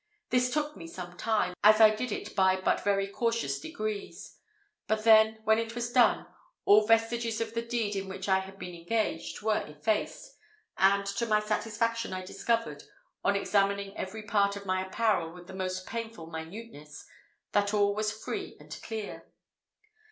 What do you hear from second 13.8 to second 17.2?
every part of my apparel with the most painful minuteness,